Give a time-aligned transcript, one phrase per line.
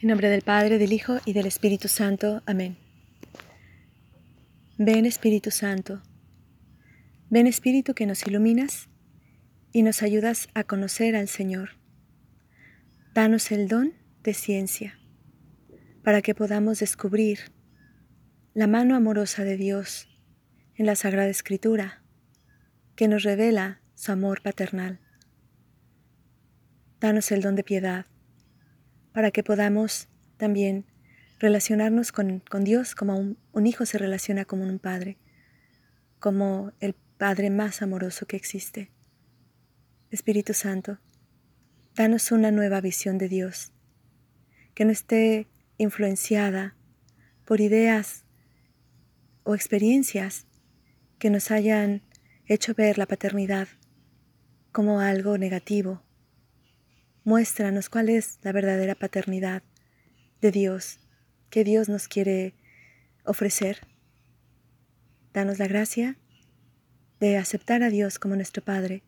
[0.00, 2.42] En nombre del Padre, del Hijo y del Espíritu Santo.
[2.46, 2.76] Amén.
[4.76, 6.02] Ven Espíritu Santo.
[7.30, 8.88] Ven Espíritu que nos iluminas
[9.72, 11.70] y nos ayudas a conocer al Señor.
[13.14, 14.98] Danos el don de ciencia
[16.02, 17.52] para que podamos descubrir
[18.52, 20.08] la mano amorosa de Dios
[20.74, 22.02] en la Sagrada Escritura
[22.96, 25.00] que nos revela su amor paternal.
[27.00, 28.06] Danos el don de piedad
[29.14, 30.84] para que podamos también
[31.38, 35.16] relacionarnos con, Dios como un, hijo se relaciona con un padre,
[36.18, 38.90] como el Padre más amoroso que existe.
[40.10, 40.98] Espíritu Santo,
[41.94, 43.72] danos una nueva visión de Dios,
[44.74, 45.46] que no esté
[45.78, 46.74] influenciada
[47.44, 48.24] por ideas
[49.44, 50.46] o experiencias
[51.20, 52.02] que nos hayan
[52.46, 53.68] hecho ver la paternidad
[54.72, 56.03] como algo negativo
[57.26, 59.62] Muéstranos cuál es la verdadera paternidad
[60.42, 60.98] de Dios
[61.48, 62.54] que Dios nos quiere
[63.24, 63.78] ofrecer.
[65.32, 66.18] Danos la gracia
[67.20, 69.04] de aceptar a Dios como nuestro Padre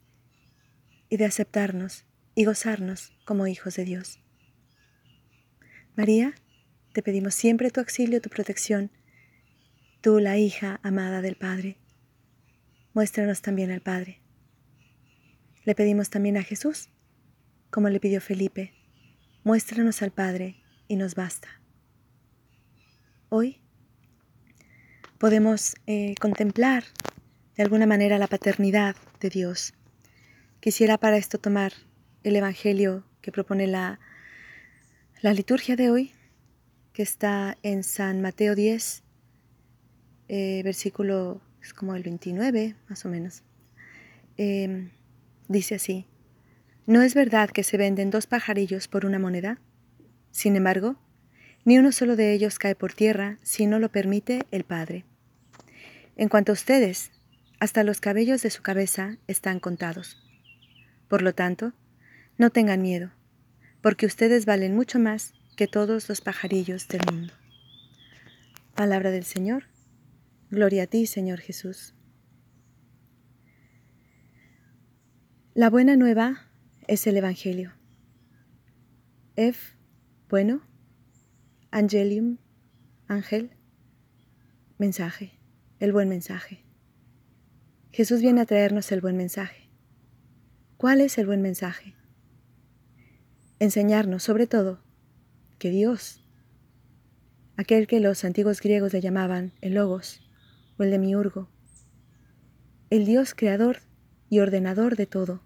[1.10, 4.18] y de aceptarnos y gozarnos como hijos de Dios.
[5.94, 6.34] María,
[6.94, 8.90] te pedimos siempre tu auxilio, tu protección,
[10.00, 11.76] tú la hija amada del Padre.
[12.94, 14.22] Muéstranos también al Padre.
[15.66, 16.88] Le pedimos también a Jesús
[17.76, 18.72] como le pidió Felipe,
[19.44, 20.56] muéstranos al Padre
[20.88, 21.60] y nos basta.
[23.28, 23.60] Hoy
[25.18, 26.84] podemos eh, contemplar
[27.54, 29.74] de alguna manera la paternidad de Dios.
[30.60, 31.74] Quisiera para esto tomar
[32.22, 34.00] el Evangelio que propone la,
[35.20, 36.12] la liturgia de hoy,
[36.94, 39.02] que está en San Mateo 10,
[40.28, 41.42] eh, versículo
[41.76, 43.42] como el 29, más o menos.
[44.38, 44.92] Em,
[45.46, 46.06] dice así,
[46.86, 49.58] ¿No es verdad que se venden dos pajarillos por una moneda?
[50.30, 50.94] Sin embargo,
[51.64, 55.04] ni uno solo de ellos cae por tierra si no lo permite el Padre.
[56.16, 57.10] En cuanto a ustedes,
[57.58, 60.22] hasta los cabellos de su cabeza están contados.
[61.08, 61.72] Por lo tanto,
[62.38, 63.10] no tengan miedo,
[63.80, 67.32] porque ustedes valen mucho más que todos los pajarillos del mundo.
[68.76, 69.64] Palabra del Señor.
[70.50, 71.94] Gloria a ti, Señor Jesús.
[75.54, 76.45] La buena nueva
[76.88, 77.72] es el Evangelio.
[79.34, 79.76] F,
[80.28, 80.62] bueno,
[81.70, 82.38] Angelium,
[83.08, 83.50] ángel,
[84.78, 85.38] mensaje,
[85.78, 86.64] el buen mensaje.
[87.92, 89.68] Jesús viene a traernos el buen mensaje.
[90.76, 91.94] ¿Cuál es el buen mensaje?
[93.58, 94.82] Enseñarnos, sobre todo,
[95.58, 96.22] que Dios,
[97.56, 100.20] aquel que los antiguos griegos le llamaban el Logos
[100.78, 101.48] o el Demiurgo,
[102.90, 103.78] el Dios creador
[104.28, 105.45] y ordenador de todo,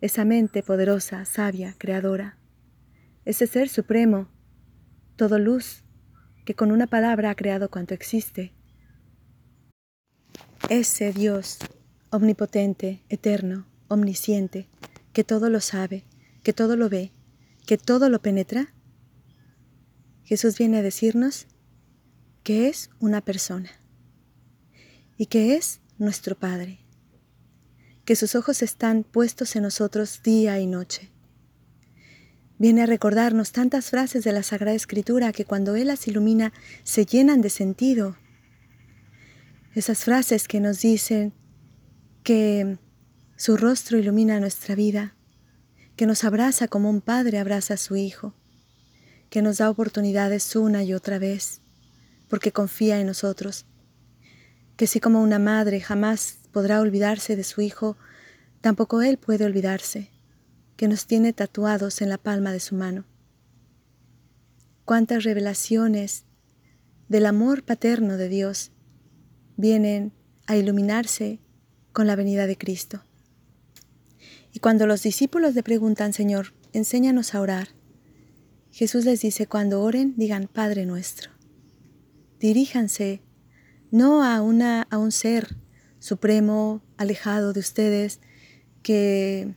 [0.00, 2.38] esa mente poderosa, sabia, creadora,
[3.24, 4.28] ese ser supremo,
[5.16, 5.84] todo luz,
[6.44, 8.54] que con una palabra ha creado cuanto existe.
[10.70, 11.58] Ese Dios
[12.10, 14.68] omnipotente, eterno, omnisciente,
[15.12, 16.04] que todo lo sabe,
[16.42, 17.12] que todo lo ve,
[17.66, 18.72] que todo lo penetra,
[20.24, 21.46] Jesús viene a decirnos
[22.42, 23.70] que es una persona
[25.16, 26.78] y que es nuestro Padre
[28.08, 31.10] que sus ojos están puestos en nosotros día y noche.
[32.56, 36.54] Viene a recordarnos tantas frases de la Sagrada Escritura que cuando Él las ilumina
[36.84, 38.16] se llenan de sentido.
[39.74, 41.34] Esas frases que nos dicen
[42.22, 42.78] que
[43.36, 45.14] su rostro ilumina nuestra vida,
[45.94, 48.32] que nos abraza como un padre abraza a su hijo,
[49.28, 51.60] que nos da oportunidades una y otra vez,
[52.26, 53.66] porque confía en nosotros,
[54.78, 57.96] que si como una madre jamás podrá olvidarse de su Hijo,
[58.60, 60.10] tampoco Él puede olvidarse,
[60.76, 63.04] que nos tiene tatuados en la palma de su mano.
[64.84, 66.24] Cuántas revelaciones
[67.08, 68.70] del amor paterno de Dios
[69.56, 70.12] vienen
[70.46, 71.40] a iluminarse
[71.92, 73.02] con la venida de Cristo.
[74.52, 77.68] Y cuando los discípulos le preguntan, Señor, enséñanos a orar,
[78.70, 81.30] Jesús les dice, cuando oren, digan Padre nuestro.
[82.38, 83.22] Diríjanse
[83.90, 85.56] no a, una, a un ser
[85.98, 88.20] supremo, alejado de ustedes,
[88.82, 89.54] que,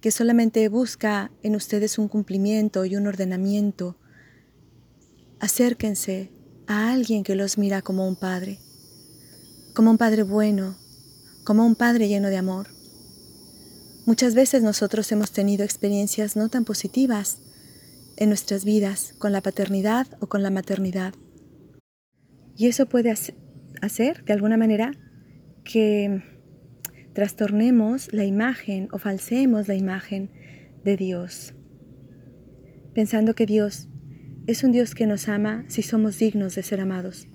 [0.00, 3.96] que solamente busca en ustedes un cumplimiento y un ordenamiento.
[5.40, 6.30] Acérquense
[6.66, 8.58] a alguien que los mira como un padre,
[9.74, 10.76] como un padre bueno,
[11.44, 12.68] como un padre lleno de amor.
[14.06, 17.38] Muchas veces nosotros hemos tenido experiencias no tan positivas
[18.16, 21.14] en nuestras vidas con la paternidad o con la maternidad.
[22.56, 24.92] Y eso puede hacer, de alguna manera,
[25.64, 26.22] que
[27.14, 30.30] trastornemos la imagen o falseemos la imagen
[30.84, 31.54] de Dios.
[32.94, 33.88] pensando que Dios
[34.46, 37.26] es un Dios que nos ama si somos dignos de ser amados,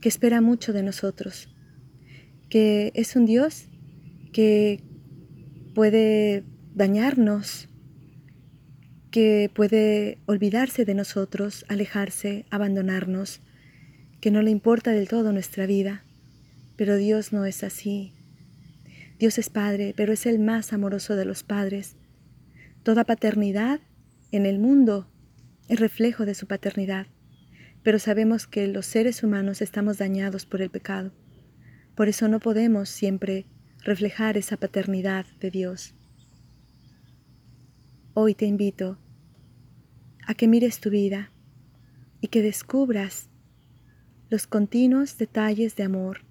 [0.00, 1.48] que espera mucho de nosotros,
[2.48, 3.68] que es un Dios
[4.32, 4.84] que
[5.74, 7.68] puede dañarnos,
[9.10, 13.40] que puede olvidarse de nosotros, alejarse, abandonarnos,
[14.20, 16.04] que no le importa del todo nuestra vida.
[16.78, 18.12] Pero Dios no es así.
[19.18, 21.96] Dios es Padre, pero es el más amoroso de los padres.
[22.84, 23.80] Toda paternidad
[24.30, 25.10] en el mundo
[25.68, 27.08] es reflejo de su paternidad,
[27.82, 31.10] pero sabemos que los seres humanos estamos dañados por el pecado.
[31.96, 33.44] Por eso no podemos siempre
[33.82, 35.94] reflejar esa paternidad de Dios.
[38.14, 38.98] Hoy te invito
[40.28, 41.32] a que mires tu vida
[42.20, 43.30] y que descubras
[44.30, 46.27] los continuos detalles de amor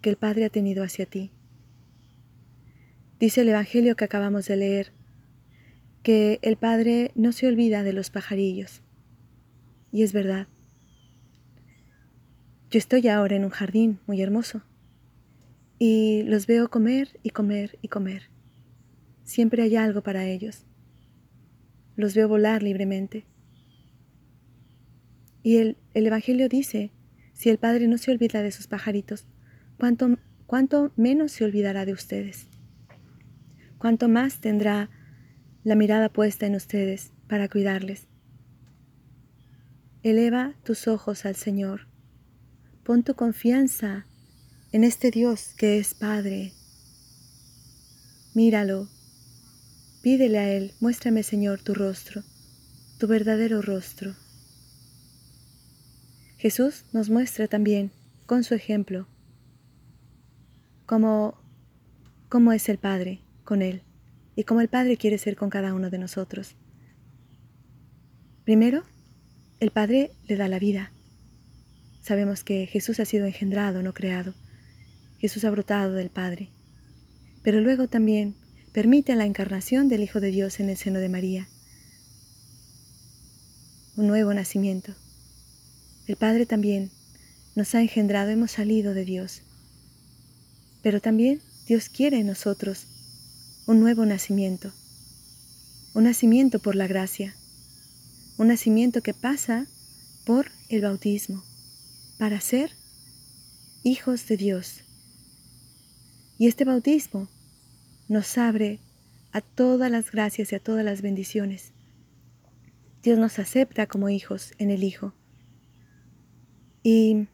[0.00, 1.30] que el Padre ha tenido hacia ti.
[3.18, 4.92] Dice el Evangelio que acabamos de leer
[6.02, 8.82] que el Padre no se olvida de los pajarillos.
[9.92, 10.46] Y es verdad.
[12.70, 14.62] Yo estoy ahora en un jardín muy hermoso
[15.78, 18.30] y los veo comer y comer y comer.
[19.24, 20.64] Siempre hay algo para ellos.
[21.96, 23.24] Los veo volar libremente.
[25.42, 26.92] Y el, el Evangelio dice
[27.32, 29.26] si el Padre no se olvida de sus pajaritos,
[29.78, 32.48] ¿cuánto, cuánto menos se olvidará de ustedes?
[33.78, 34.90] ¿Cuánto más tendrá
[35.64, 38.08] la mirada puesta en ustedes para cuidarles?
[40.02, 41.86] Eleva tus ojos al Señor.
[42.84, 44.06] Pon tu confianza
[44.72, 46.52] en este Dios que es Padre.
[48.34, 48.88] Míralo.
[50.02, 52.22] Pídele a Él, muéstrame Señor tu rostro,
[52.98, 54.14] tu verdadero rostro.
[56.38, 57.90] Jesús nos muestra también,
[58.26, 59.08] con su ejemplo,
[60.88, 61.34] cómo,
[62.30, 63.82] cómo es el Padre con Él
[64.34, 66.56] y cómo el Padre quiere ser con cada uno de nosotros.
[68.44, 68.84] Primero,
[69.60, 70.90] el Padre le da la vida.
[72.00, 74.32] Sabemos que Jesús ha sido engendrado, no creado.
[75.18, 76.48] Jesús ha brotado del Padre.
[77.42, 78.34] Pero luego también
[78.72, 81.48] permite la encarnación del Hijo de Dios en el seno de María.
[83.94, 84.94] Un nuevo nacimiento.
[86.06, 86.90] El Padre también
[87.54, 89.42] nos ha engendrado, hemos salido de Dios.
[90.82, 92.86] Pero también Dios quiere en nosotros
[93.66, 94.72] un nuevo nacimiento,
[95.94, 97.34] un nacimiento por la gracia,
[98.36, 99.66] un nacimiento que pasa
[100.24, 101.42] por el bautismo,
[102.18, 102.70] para ser
[103.82, 104.80] hijos de Dios.
[106.38, 107.28] Y este bautismo
[108.08, 108.78] nos abre
[109.32, 111.72] a todas las gracias y a todas las bendiciones.
[113.02, 115.12] Dios nos acepta como hijos en el Hijo.
[116.82, 117.26] Y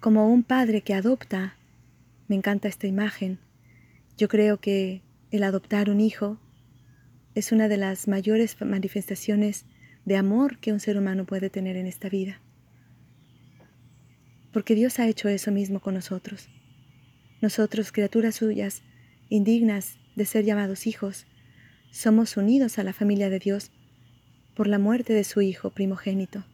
[0.00, 1.56] como un padre que adopta,
[2.28, 3.38] me encanta esta imagen,
[4.16, 6.40] yo creo que el adoptar un hijo
[7.34, 9.66] es una de las mayores manifestaciones
[10.04, 12.40] de amor que un ser humano puede tener en esta vida.
[14.52, 16.48] Porque Dios ha hecho eso mismo con nosotros.
[17.42, 18.82] Nosotros, criaturas suyas,
[19.28, 21.26] indignas de ser llamados hijos,
[21.90, 23.70] somos unidos a la familia de Dios
[24.54, 26.44] por la muerte de su Hijo primogénito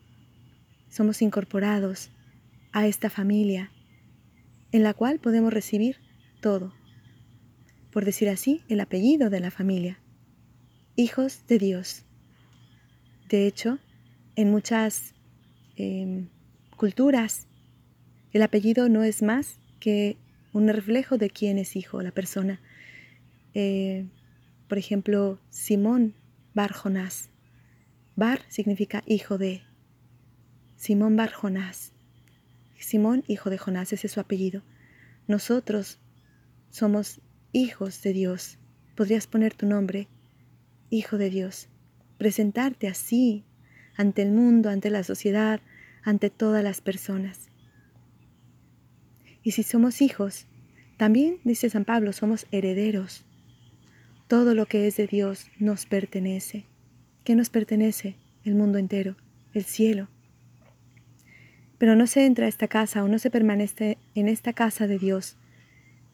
[0.92, 2.10] somos incorporados
[2.72, 3.72] a esta familia
[4.72, 5.96] en la cual podemos recibir
[6.40, 6.72] todo,
[7.90, 10.00] por decir así, el apellido de la familia,
[10.96, 12.04] hijos de Dios.
[13.28, 13.78] De hecho,
[14.34, 15.14] en muchas
[15.76, 16.28] em,
[16.76, 17.46] culturas,
[18.32, 20.16] el apellido no es más que
[20.52, 22.60] un reflejo de quién es hijo, la persona.
[23.54, 24.06] Eh,
[24.68, 26.14] por ejemplo, Simón
[26.54, 27.28] Bar Jonás.
[28.16, 29.62] Bar significa hijo de,
[30.76, 31.92] Simón Bar Jonás.
[32.82, 34.62] Simón, hijo de Jonás, ese es su apellido.
[35.26, 35.98] Nosotros
[36.70, 37.20] somos
[37.52, 38.58] hijos de Dios.
[38.96, 40.08] Podrías poner tu nombre,
[40.90, 41.68] hijo de Dios.
[42.18, 43.44] Presentarte así
[43.96, 45.60] ante el mundo, ante la sociedad,
[46.02, 47.50] ante todas las personas.
[49.42, 50.46] Y si somos hijos,
[50.96, 53.24] también, dice San Pablo, somos herederos.
[54.28, 56.66] Todo lo que es de Dios nos pertenece.
[57.24, 58.16] ¿Qué nos pertenece?
[58.44, 59.16] El mundo entero,
[59.52, 60.08] el cielo.
[61.82, 65.00] Pero no se entra a esta casa o no se permanece en esta casa de
[65.00, 65.36] Dios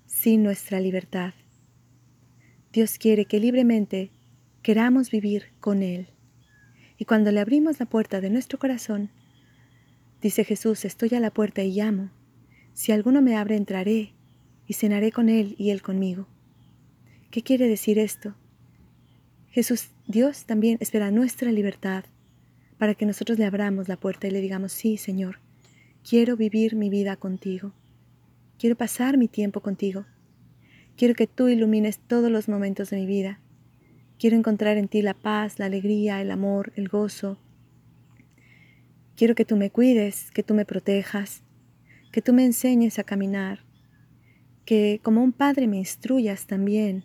[0.07, 1.35] sin nuestra libertad.
[2.73, 4.11] Dios quiere que libremente
[4.63, 6.09] queramos vivir con Él.
[6.97, 9.11] Y cuando le abrimos la puerta de nuestro corazón,
[10.23, 12.09] dice Jesús, estoy a la puerta y llamo.
[12.73, 14.15] Si alguno me abre, entraré
[14.67, 16.29] y cenaré con Él y Él conmigo.
[17.31, 18.35] ¿Qué quiere decir esto?
[19.51, 22.07] Jesús, Dios también espera nuestra libertad
[22.79, 25.41] para que nosotros le abramos la puerta y le digamos, sí, Señor,
[26.09, 27.75] Quiero vivir mi vida contigo.
[28.59, 30.07] Quiero pasar mi tiempo contigo.
[30.97, 33.41] Quiero que tú ilumines todos los momentos de mi vida.
[34.19, 37.39] Quiero encontrar en ti la paz, la alegría, el amor, el gozo.
[39.17, 41.43] Quiero que tú me cuides, que tú me protejas,
[42.11, 43.67] que tú me enseñes a caminar,
[44.65, 47.05] que como un padre me instruyas también,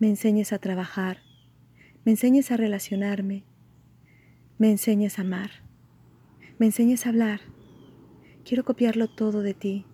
[0.00, 1.18] me enseñes a trabajar,
[2.04, 3.44] me enseñes a relacionarme,
[4.58, 5.50] me enseñes a amar,
[6.58, 7.57] me enseñes a hablar.
[8.48, 9.84] Quiero copiarlo todo de ti.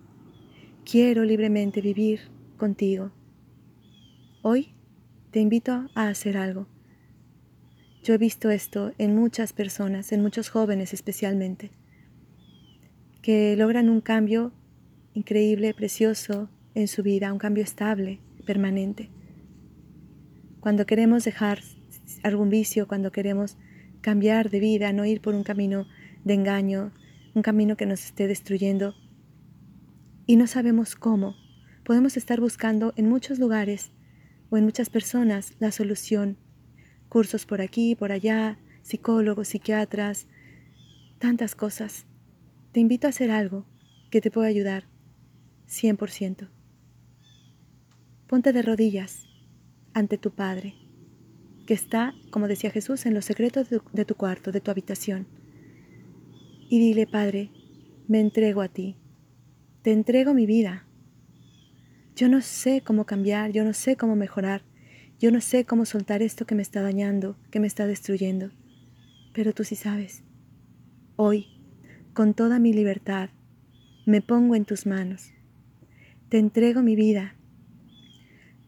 [0.89, 2.21] Quiero libremente vivir
[2.55, 3.11] contigo.
[4.43, 4.69] Hoy
[5.31, 6.65] te invito a hacer algo.
[8.01, 11.71] Yo he visto esto en muchas personas, en muchos jóvenes especialmente,
[13.21, 14.53] que logran un cambio
[15.13, 19.09] increíble, precioso en su vida, un cambio estable, permanente.
[20.61, 21.59] Cuando queremos dejar
[22.23, 23.57] algún vicio, cuando queremos
[23.99, 25.87] cambiar de vida, no ir por un camino
[26.23, 26.93] de engaño,
[27.35, 28.95] un camino que nos esté destruyendo,
[30.25, 31.35] y no sabemos cómo,
[31.83, 33.91] podemos estar buscando en muchos lugares
[34.49, 36.37] o en muchas personas la solución.
[37.09, 40.27] Cursos por aquí, por allá, psicólogos, psiquiatras,
[41.19, 42.05] tantas cosas.
[42.71, 43.65] Te invito a hacer algo
[44.09, 44.85] que te pueda ayudar
[45.67, 46.49] 100%.
[48.27, 49.27] Ponte de rodillas
[49.93, 50.73] ante tu Padre,
[51.67, 54.71] que está, como decía Jesús, en los secretos de tu, de tu cuarto, de tu
[54.71, 55.27] habitación.
[56.67, 57.49] Y dile, Padre,
[58.07, 58.95] me entrego a ti,
[59.81, 60.85] te entrego mi vida,
[62.15, 64.63] yo no sé cómo cambiar, yo no sé cómo mejorar,
[65.19, 68.51] yo no sé cómo soltar esto que me está dañando, que me está destruyendo,
[69.33, 70.23] pero tú sí sabes.
[71.17, 71.47] Hoy,
[72.13, 73.29] con toda mi libertad,
[74.05, 75.31] me pongo en tus manos.
[76.29, 77.35] Te entrego mi vida.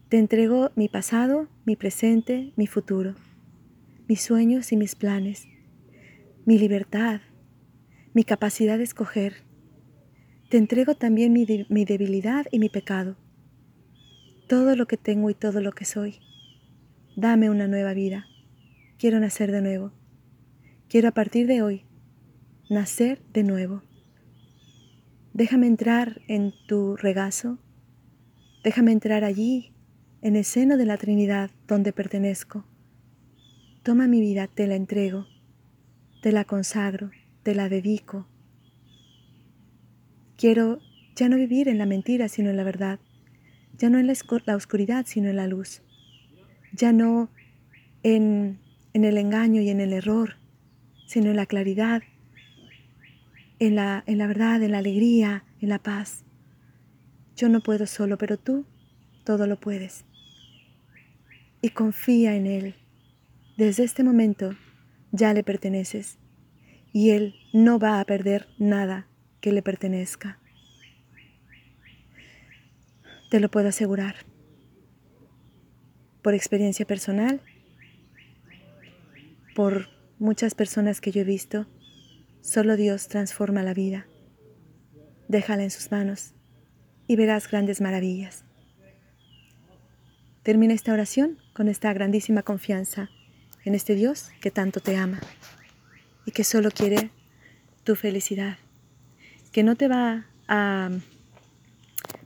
[0.08, 3.14] Te entrego mi pasado, mi presente, mi futuro,
[4.08, 5.46] mis sueños y mis planes,
[6.46, 7.20] mi libertad,
[8.14, 9.44] mi capacidad de escoger.
[10.50, 13.16] Te entrego también mi, mi debilidad y mi pecado
[14.48, 16.16] todo lo que tengo y todo lo que soy.
[17.16, 18.26] Dame una nueva vida.
[18.98, 19.92] Quiero nacer de nuevo.
[20.88, 21.84] Quiero a partir de hoy
[22.70, 23.82] nacer de nuevo.
[25.34, 27.58] Déjame entrar en tu regazo.
[28.64, 29.72] Déjame entrar allí,
[30.22, 32.64] en el seno de la Trinidad donde pertenezco.
[33.82, 35.26] Toma mi vida, te la entrego,
[36.22, 37.10] te la consagro,
[37.48, 38.26] te la dedico.
[40.36, 40.80] Quiero
[41.16, 43.00] ya no vivir en la mentira, sino en la verdad
[43.78, 45.80] ya no en la oscuridad, sino en la luz,
[46.74, 47.30] ya no
[48.02, 48.58] en,
[48.92, 50.36] el engaño y en el error,
[51.06, 52.02] sino en la claridad,
[53.58, 56.26] en la, en la verdad, en la alegría, en la paz.
[57.34, 58.66] Yo no puedo solo, pero tú
[59.24, 60.04] todo lo puedes.
[61.62, 62.74] Y confía en Él.
[63.56, 64.54] Desde este momento
[65.12, 66.18] ya le perteneces
[66.92, 69.06] y Él no va a perder nada
[69.40, 70.38] que le pertenezca.
[73.30, 74.16] Te lo puedo asegurar.
[76.22, 77.40] Por experiencia personal,
[79.54, 81.66] por muchas personas que yo he visto,
[82.40, 84.06] solo Dios transforma la vida.
[85.28, 86.34] Déjala en sus manos
[87.06, 88.44] y verás grandes maravillas.
[90.42, 93.10] Termina esta oración con esta grandísima confianza
[93.64, 95.20] en este Dios que tanto te ama
[96.28, 97.10] y que solo quiere
[97.84, 98.58] tu felicidad,
[99.50, 100.90] que no te va a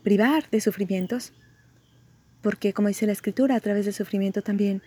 [0.03, 1.33] privar de sufrimientos,
[2.43, 4.83] porque como dice la escritura, a través del sufrimiento también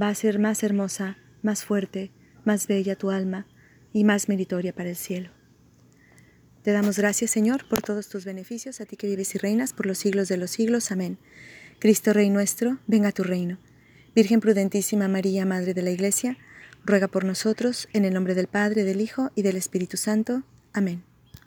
[0.00, 2.10] va a ser más hermosa, más fuerte,
[2.44, 3.46] más bella tu alma
[3.92, 5.30] y más meritoria para el cielo.
[6.62, 9.86] Te damos gracias, Señor, por todos tus beneficios, a ti que vives y reinas por
[9.86, 10.90] los siglos de los siglos.
[10.90, 11.16] Amén.
[11.78, 13.56] Cristo Rey nuestro, venga a tu reino.
[14.16, 16.36] Virgen prudentísima María, Madre de la Iglesia,
[16.88, 20.42] ruega por nosotros, en el nombre del Padre, del Hijo y del Espíritu Santo.
[20.72, 21.07] Amén.